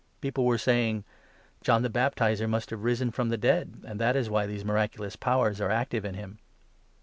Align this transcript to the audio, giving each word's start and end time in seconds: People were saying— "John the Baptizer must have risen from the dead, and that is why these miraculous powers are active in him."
People 0.19 0.47
were 0.47 0.57
saying— 0.57 1.03
"John 1.63 1.83
the 1.83 1.87
Baptizer 1.91 2.49
must 2.49 2.71
have 2.71 2.83
risen 2.83 3.11
from 3.11 3.29
the 3.29 3.37
dead, 3.37 3.83
and 3.85 3.99
that 4.01 4.15
is 4.15 4.31
why 4.31 4.47
these 4.47 4.65
miraculous 4.65 5.15
powers 5.15 5.61
are 5.61 5.69
active 5.69 6.03
in 6.05 6.15
him." 6.15 6.39